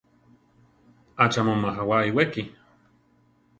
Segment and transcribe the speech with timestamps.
[1.23, 2.43] ¿Acha mu majawá iwéki?